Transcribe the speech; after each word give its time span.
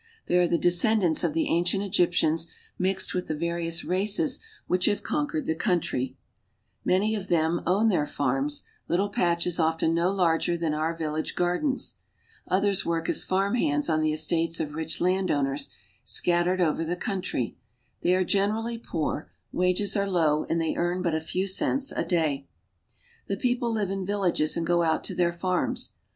They 0.25 0.39
are 0.39 0.47
the 0.47 0.57
descendants 0.57 1.23
of 1.23 1.33
the 1.33 1.47
ancient 1.47 1.83
Egyptians 1.83 2.47
mixed 2.79 3.13
with 3.13 3.27
the 3.27 3.35
various 3.35 3.83
races 3.83 4.39
which 4.65 4.85
have 4.85 5.03
conquered 5.03 5.45
the 5.45 5.53
country. 5.53 6.17
Many 6.83 7.13
EGVIT— 7.13 7.13
A 7.13 7.19
TRIP 7.19 7.27
THROUGH 7.27 7.29
THE 7.29 7.43
COUNTRY 7.43 7.43
L 7.43 7.55
of 7.61 7.65
them 7.67 7.67
own 7.83 7.89
their 7.89 8.07
fanns, 8.07 8.63
iiltic 8.89 9.13
patciies 9.13 9.59
oltcn 9.59 9.93
nu 9.93 10.01
Uiij^er 10.01 10.59
than 10.59 10.71
tour 10.71 10.95
village 10.95 11.35
gardens. 11.35 11.93
Others 12.47 12.83
work 12.83 13.09
as 13.09 13.23
farm 13.23 13.53
hands 13.53 13.89
on 13.89 14.01
the 14.01 14.11
Jiestates 14.11 14.59
of 14.59 14.73
rich 14.73 14.99
landowners, 15.01 15.69
scattered 16.03 16.59
over 16.61 16.83
the 16.83 16.95
country, 16.95 17.59
"hey 17.99 18.15
are 18.15 18.23
generally 18.23 18.79
poor; 18.79 19.29
wages 19.51 19.95
are 19.95 20.09
low, 20.09 20.45
and 20.49 20.59
they 20.59 20.75
earn 20.75 21.03
t 21.03 21.09
a 21.09 21.21
few 21.21 21.45
cents 21.45 21.91
a 21.91 22.03
day. 22.03 22.47
The 23.27 23.37
people 23.37 23.71
live 23.71 23.91
in 23.91 24.03
villages 24.07 24.57
and 24.57 24.65
go 24.65 24.83
ont 24.83 25.03
to 25.03 25.13
their 25.13 25.31
farms. 25.31 25.91